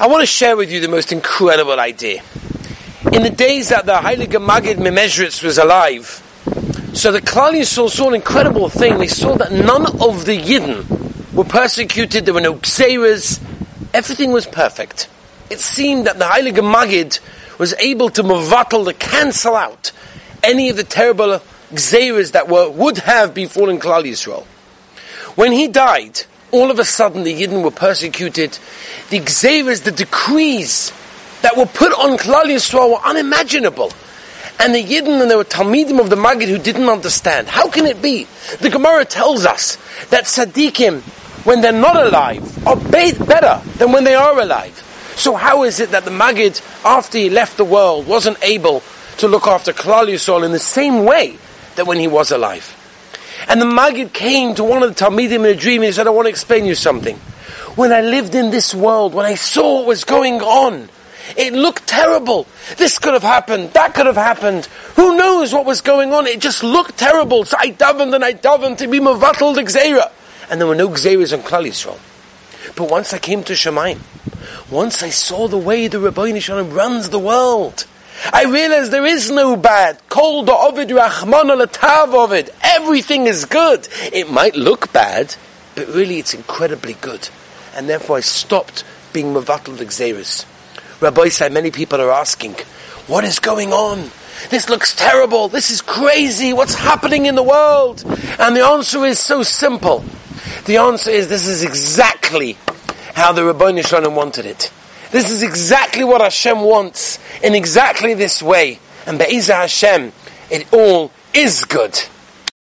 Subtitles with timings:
[0.00, 2.22] I want to share with you the most incredible idea.
[3.12, 6.06] In the days that the Heilige Maggid Memezritz was alive,
[6.94, 8.96] so the Klal Yisrael saw an incredible thing.
[8.96, 12.24] They saw that none of the Yidden were persecuted.
[12.24, 13.42] There were no Gzeiras.
[13.92, 15.10] Everything was perfect.
[15.50, 17.18] It seemed that the Heilige Maggid
[17.58, 19.92] was able to mavatal, to cancel out
[20.42, 21.42] any of the terrible
[21.74, 24.46] Gzeiras that were, would have befallen Klal Yisrael.
[25.36, 28.58] When he died, all of a sudden the Yidden were persecuted.
[29.10, 30.92] The Gzeiras, the decrees
[31.42, 33.92] that were put on Klal Yisrael were unimaginable.
[34.58, 37.48] And the Yidden and there were Talmidim of the Maggid who didn't understand.
[37.48, 38.26] How can it be?
[38.60, 39.76] The Gemara tells us
[40.10, 41.00] that Tzaddikim,
[41.46, 44.74] when they're not alive, are better than when they are alive.
[45.16, 48.82] So how is it that the Maggid, after he left the world, wasn't able
[49.18, 51.36] to look after Klal Yisrael in the same way
[51.76, 52.76] that when he was alive?
[53.50, 56.06] And the Maggid came to one of the Talmidim in a dream and he said,
[56.06, 57.16] I want to explain you something.
[57.74, 60.88] When I lived in this world, when I saw what was going on,
[61.36, 62.46] it looked terrible.
[62.76, 63.72] This could have happened.
[63.72, 64.66] That could have happened.
[64.94, 66.28] Who knows what was going on?
[66.28, 67.44] It just looked terrible.
[67.44, 70.12] So I davened and I davened to be Mavatal Gzeira.
[70.48, 71.98] And there were no Gzeiras on Klal Yisrael.
[72.76, 73.98] But once I came to Shamayim,
[74.70, 77.84] once I saw the way the Ribono Shel Olam runs the world,
[78.32, 79.98] I realize there is no bad.
[80.08, 82.50] Kol Ovid Rahman Latav Ovid.
[82.62, 83.88] Everything is good.
[84.12, 85.34] It might look bad,
[85.74, 87.28] but really it's incredibly good.
[87.74, 90.44] And therefore I stopped being Mavatal Gzeiras.
[91.00, 92.54] Rabbi said many people are asking,
[93.06, 94.10] what is going on?
[94.50, 95.48] This looks terrible.
[95.48, 96.52] This is crazy.
[96.52, 98.04] What's happening in the world?
[98.38, 100.04] And the answer is so simple.
[100.66, 102.56] The answer is this is exactly
[103.14, 104.70] how the Ribono Shel Olam wanted it.
[105.10, 108.78] This is exactly what Hashem wants in exactly this way.
[109.06, 110.12] And Be'ezah Hashem,
[110.50, 111.98] it all is good.